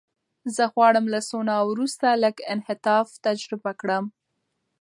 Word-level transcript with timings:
زه 0.55 0.63
غواړم 0.73 1.05
له 1.13 1.19
سونا 1.29 1.57
وروسته 1.71 2.19
لږ 2.23 2.35
انعطاف 2.53 3.07
تجربه 3.25 3.71
کړم. 3.81 4.05